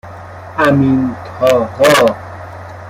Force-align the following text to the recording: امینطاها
امینطاها 0.65 2.15